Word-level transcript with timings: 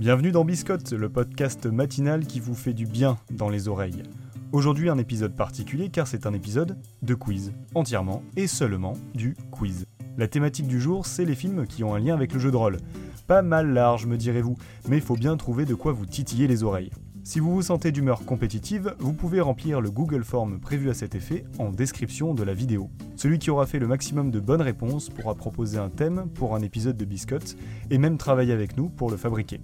Bienvenue 0.00 0.32
dans 0.32 0.46
Biscotte, 0.46 0.92
le 0.92 1.10
podcast 1.10 1.66
matinal 1.66 2.24
qui 2.24 2.40
vous 2.40 2.54
fait 2.54 2.72
du 2.72 2.86
bien 2.86 3.18
dans 3.30 3.50
les 3.50 3.68
oreilles. 3.68 4.02
Aujourd'hui 4.50 4.88
un 4.88 4.96
épisode 4.96 5.36
particulier 5.36 5.90
car 5.90 6.06
c'est 6.06 6.24
un 6.24 6.32
épisode 6.32 6.78
de 7.02 7.14
quiz, 7.14 7.52
entièrement 7.74 8.22
et 8.34 8.46
seulement 8.46 8.94
du 9.14 9.36
quiz. 9.50 9.84
La 10.16 10.26
thématique 10.26 10.68
du 10.68 10.80
jour, 10.80 11.04
c'est 11.04 11.26
les 11.26 11.34
films 11.34 11.66
qui 11.66 11.84
ont 11.84 11.94
un 11.94 11.98
lien 11.98 12.14
avec 12.14 12.32
le 12.32 12.40
jeu 12.40 12.50
de 12.50 12.56
rôle. 12.56 12.78
Pas 13.26 13.42
mal 13.42 13.74
large, 13.74 14.06
me 14.06 14.16
direz-vous, 14.16 14.56
mais 14.88 14.96
il 14.96 15.02
faut 15.02 15.16
bien 15.16 15.36
trouver 15.36 15.66
de 15.66 15.74
quoi 15.74 15.92
vous 15.92 16.06
titiller 16.06 16.46
les 16.46 16.62
oreilles. 16.62 16.92
Si 17.30 17.38
vous 17.38 17.54
vous 17.54 17.62
sentez 17.62 17.92
d'humeur 17.92 18.24
compétitive, 18.24 18.96
vous 18.98 19.12
pouvez 19.12 19.40
remplir 19.40 19.80
le 19.80 19.92
Google 19.92 20.24
Form 20.24 20.58
prévu 20.58 20.90
à 20.90 20.94
cet 20.94 21.14
effet 21.14 21.44
en 21.60 21.70
description 21.70 22.34
de 22.34 22.42
la 22.42 22.54
vidéo. 22.54 22.90
Celui 23.14 23.38
qui 23.38 23.52
aura 23.52 23.66
fait 23.66 23.78
le 23.78 23.86
maximum 23.86 24.32
de 24.32 24.40
bonnes 24.40 24.60
réponses 24.60 25.10
pourra 25.10 25.36
proposer 25.36 25.78
un 25.78 25.90
thème 25.90 26.28
pour 26.34 26.56
un 26.56 26.60
épisode 26.60 26.96
de 26.96 27.04
Biscotte 27.04 27.54
et 27.88 27.98
même 27.98 28.18
travailler 28.18 28.52
avec 28.52 28.76
nous 28.76 28.88
pour 28.88 29.12
le 29.12 29.16
fabriquer. 29.16 29.60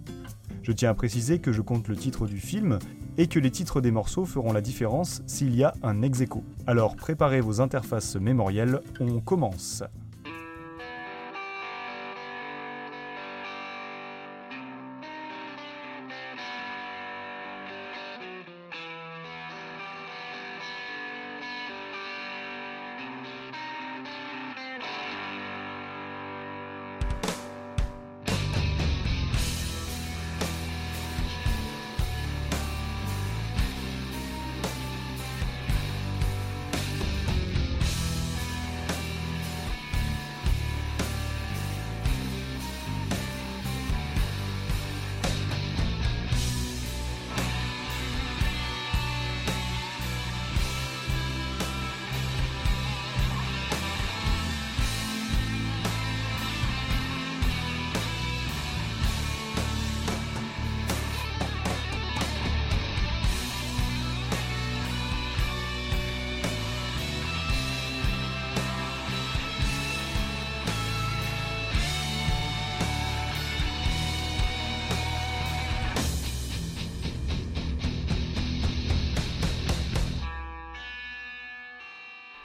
Je 0.62 0.70
tiens 0.70 0.90
à 0.90 0.94
préciser 0.94 1.40
que 1.40 1.50
je 1.50 1.60
compte 1.60 1.88
le 1.88 1.96
titre 1.96 2.28
du 2.28 2.38
film 2.38 2.78
et 3.18 3.26
que 3.26 3.40
les 3.40 3.50
titres 3.50 3.80
des 3.80 3.90
morceaux 3.90 4.26
feront 4.26 4.52
la 4.52 4.60
différence 4.60 5.24
s'il 5.26 5.52
y 5.56 5.64
a 5.64 5.74
un 5.82 6.02
ex 6.02 6.20
-aequo. 6.20 6.44
Alors 6.68 6.94
préparez 6.94 7.40
vos 7.40 7.60
interfaces 7.60 8.14
mémorielles, 8.14 8.80
on 9.00 9.18
commence. 9.18 9.82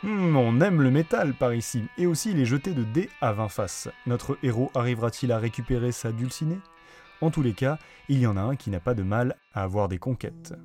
Hmm, 0.04 0.36
on 0.36 0.62
aime 0.62 0.82
le 0.82 0.90
métal 0.90 1.36
par 1.36 1.54
ici, 1.54 1.84
et 2.00 2.08
aussi 2.08 2.34
les 2.34 2.46
jetés 2.46 2.74
de 2.74 2.84
dés 2.84 3.10
à 3.22 3.34
20 3.34 3.50
faces. 3.50 3.88
Notre 4.08 4.38
héros 4.42 4.72
arrivera-t-il 4.74 5.32
à 5.32 5.38
récupérer 5.38 5.92
sa 5.92 6.12
dulcinée? 6.12 6.60
En 7.22 7.30
tous 7.30 7.44
les 7.44 7.54
cas, 7.54 7.78
il 8.10 8.18
y 8.18 8.26
en 8.26 8.36
a 8.36 8.42
un 8.42 8.56
qui 8.56 8.72
n'a 8.72 8.80
pas 8.80 8.96
de 8.96 9.04
mal 9.04 9.36
à 9.54 9.62
avoir 9.62 9.88
des 9.88 10.00
conquêtes. 10.00 10.56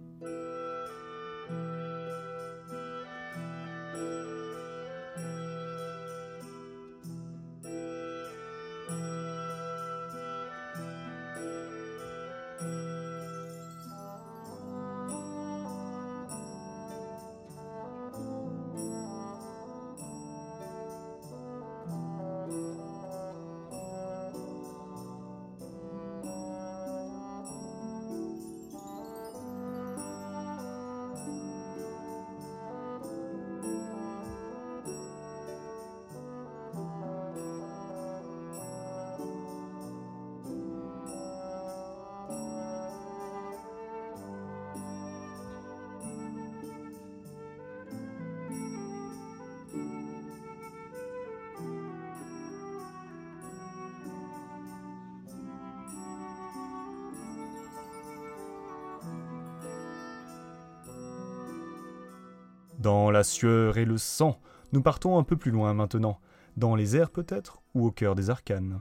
Dans 62.79 63.11
la 63.11 63.25
sueur 63.25 63.79
et 63.79 63.87
le 63.87 63.97
sang, 63.97 64.39
nous 64.73 64.83
partons 64.83 65.19
un 65.19 65.23
peu 65.23 65.37
plus 65.37 65.51
loin 65.51 65.73
maintenant, 65.73 66.21
dans 66.57 66.75
les 66.75 66.95
airs 66.97 67.11
peut-être, 67.11 67.63
ou 67.75 67.87
au 67.87 67.91
cœur 67.91 68.15
des 68.15 68.29
arcanes. 68.29 68.81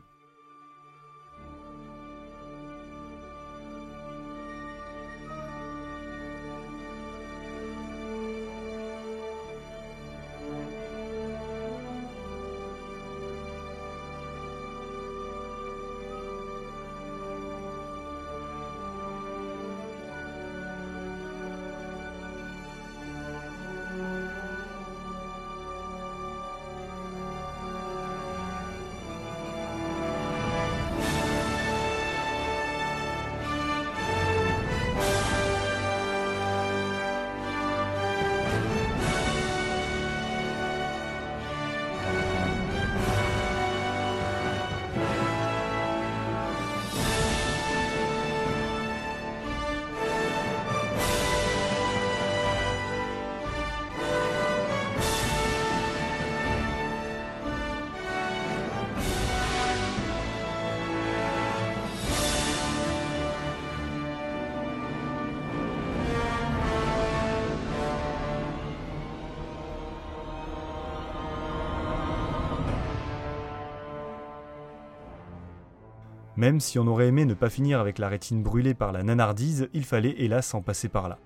Même 76.38 76.60
si 76.60 76.80
on 76.80 76.88
aurait 76.88 77.08
aimé 77.08 77.26
ne 77.26 77.34
pas 77.34 77.50
finir 77.50 77.80
avec 77.80 77.98
la 77.98 78.10
rétine 78.10 78.44
brûlée 78.44 78.74
par 78.74 78.92
la 78.92 79.04
nanardise, 79.04 79.70
il 79.74 79.86
fallait 79.86 80.16
hélas 80.18 80.54
en 80.54 80.62
passer 80.62 80.90
par 80.90 81.08
là. 81.08 81.18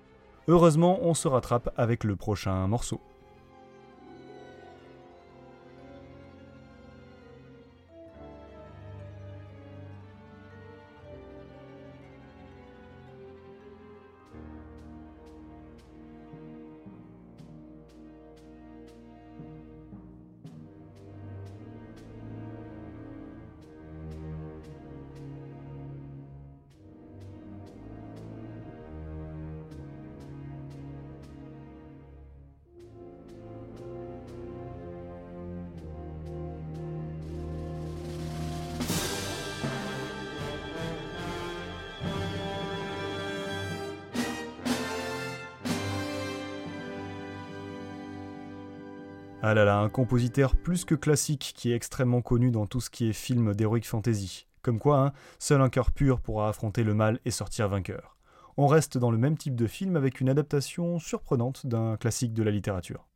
Heureusement, 0.46 0.98
on 1.02 1.14
se 1.14 1.28
rattrape 1.28 1.72
avec 1.76 2.04
le 2.04 2.16
prochain 2.16 2.66
morceau. 2.66 3.00
Ah 49.42 49.54
là 49.54 49.64
là, 49.64 49.78
un 49.78 49.88
compositeur 49.88 50.54
plus 50.54 50.84
que 50.84 50.94
classique 50.94 51.54
qui 51.56 51.72
est 51.72 51.74
extrêmement 51.74 52.20
connu 52.20 52.50
dans 52.50 52.66
tout 52.66 52.82
ce 52.82 52.90
qui 52.90 53.08
est 53.08 53.14
film 53.14 53.54
d'heroic 53.54 53.80
fantasy. 53.84 54.46
Comme 54.60 54.78
quoi, 54.78 54.98
hein, 54.98 55.12
seul 55.38 55.62
un 55.62 55.70
cœur 55.70 55.92
pur 55.92 56.20
pourra 56.20 56.50
affronter 56.50 56.84
le 56.84 56.92
mal 56.92 57.20
et 57.24 57.30
sortir 57.30 57.66
vainqueur. 57.66 58.18
On 58.58 58.66
reste 58.66 58.98
dans 58.98 59.10
le 59.10 59.16
même 59.16 59.38
type 59.38 59.56
de 59.56 59.66
film 59.66 59.96
avec 59.96 60.20
une 60.20 60.28
adaptation 60.28 60.98
surprenante 60.98 61.66
d'un 61.66 61.96
classique 61.96 62.34
de 62.34 62.42
la 62.42 62.50
littérature. 62.50 63.09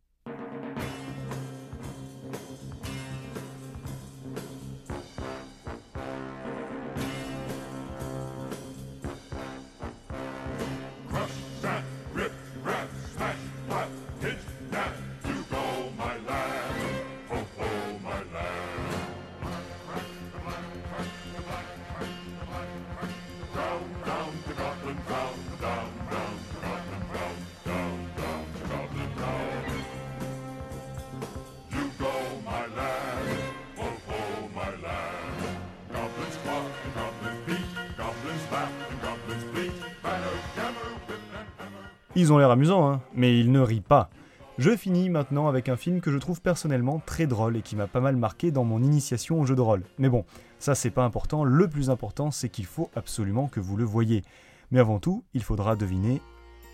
Ils 42.16 42.32
ont 42.32 42.38
l'air 42.38 42.50
amusants, 42.50 42.88
hein, 42.88 43.00
mais 43.14 43.40
ils 43.40 43.50
ne 43.50 43.58
rient 43.58 43.80
pas. 43.80 44.08
Je 44.56 44.76
finis 44.76 45.10
maintenant 45.10 45.48
avec 45.48 45.68
un 45.68 45.76
film 45.76 46.00
que 46.00 46.12
je 46.12 46.18
trouve 46.18 46.40
personnellement 46.40 47.02
très 47.04 47.26
drôle 47.26 47.56
et 47.56 47.62
qui 47.62 47.74
m'a 47.74 47.88
pas 47.88 48.00
mal 48.00 48.14
marqué 48.14 48.52
dans 48.52 48.62
mon 48.62 48.84
initiation 48.84 49.40
au 49.40 49.46
jeu 49.46 49.56
de 49.56 49.60
rôle. 49.60 49.82
Mais 49.98 50.08
bon, 50.08 50.24
ça 50.60 50.76
c'est 50.76 50.90
pas 50.90 51.02
important, 51.02 51.42
le 51.42 51.66
plus 51.66 51.90
important 51.90 52.30
c'est 52.30 52.48
qu'il 52.48 52.66
faut 52.66 52.88
absolument 52.94 53.48
que 53.48 53.58
vous 53.58 53.76
le 53.76 53.82
voyez. 53.82 54.22
Mais 54.70 54.78
avant 54.78 55.00
tout, 55.00 55.24
il 55.34 55.42
faudra 55.42 55.74
deviner 55.74 56.22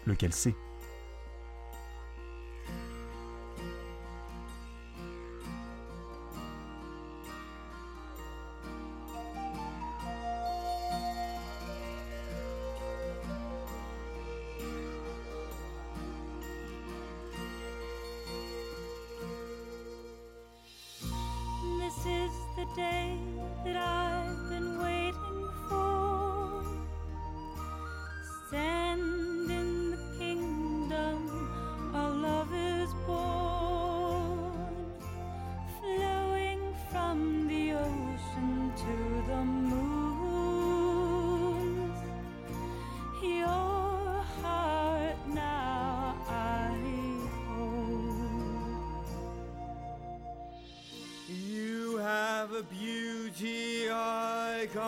lequel 0.04 0.34
c'est. 0.34 0.54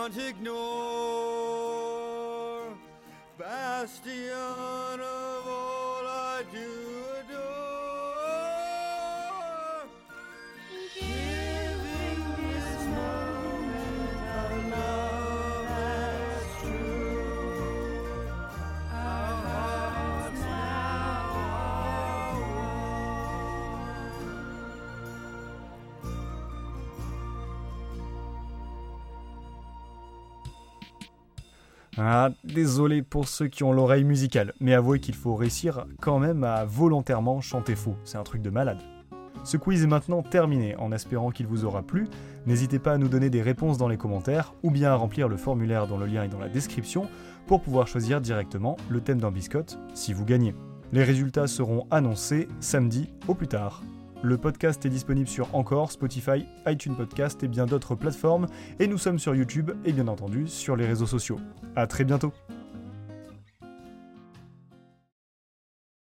Can't 0.03 0.19
ignore. 0.19 0.62
Ah, 31.99 32.31
désolé 32.43 33.03
pour 33.03 33.29
ceux 33.29 33.49
qui 33.49 33.65
ont 33.65 33.73
l'oreille 33.73 34.05
musicale, 34.05 34.55
mais 34.61 34.73
avouez 34.73 34.99
qu'il 34.99 35.15
faut 35.15 35.35
réussir 35.35 35.85
quand 36.01 36.19
même 36.19 36.43
à 36.43 36.65
volontairement 36.65 37.43
chanter 37.43 37.75
faux, 37.75 37.97
c'est 38.05 38.17
un 38.17 38.23
truc 38.23 38.41
de 38.41 38.49
malade. 38.49 38.79
Ce 39.45 39.59
quiz 39.59 39.83
est 39.83 39.89
maintenant 39.89 40.23
terminé, 40.23 40.75
en 40.77 40.93
espérant 40.93 41.31
qu'il 41.31 41.47
vous 41.47 41.65
aura 41.65 41.83
plu. 41.83 42.09
N'hésitez 42.47 42.79
pas 42.79 42.93
à 42.93 42.99
nous 42.99 43.09
donner 43.09 43.29
des 43.29 43.43
réponses 43.43 43.77
dans 43.77 43.89
les 43.89 43.97
commentaires, 43.97 44.55
ou 44.63 44.71
bien 44.71 44.93
à 44.93 44.95
remplir 44.95 45.29
le 45.29 45.37
formulaire 45.37 45.87
dont 45.87 45.99
le 45.99 46.07
lien 46.07 46.23
est 46.23 46.29
dans 46.29 46.39
la 46.39 46.49
description, 46.49 47.09
pour 47.47 47.61
pouvoir 47.61 47.89
choisir 47.89 48.21
directement 48.21 48.77
le 48.89 49.01
thème 49.01 49.21
d'un 49.21 49.33
biscotte 49.33 49.79
si 49.95 50.13
vous 50.13 50.25
gagnez. 50.25 50.55
Les 50.93 51.05
résultats 51.05 51.47
seront 51.47 51.87
annoncés 51.91 52.49
samedi 52.61 53.11
au 53.27 53.35
plus 53.35 53.49
tard. 53.49 53.83
Le 54.25 54.39
podcast 54.39 54.87
est 54.87 54.89
disponible 54.89 55.29
sur 55.29 55.53
Encore, 55.53 55.91
Spotify, 55.91 56.47
iTunes 56.67 56.95
Podcast 56.95 57.43
et 57.43 57.49
bien 57.49 57.67
d'autres 57.67 57.97
plateformes, 57.97 58.47
et 58.79 58.87
nous 58.87 58.97
sommes 58.97 59.19
sur 59.19 59.35
YouTube 59.35 59.73
et 59.85 59.93
bien 59.93 60.07
entendu 60.07 60.47
sur 60.47 60.77
les 60.77 60.87
réseaux 60.87 61.07
sociaux. 61.07 61.41
A 61.75 61.89
très 61.89 62.05
bientôt 62.05 62.33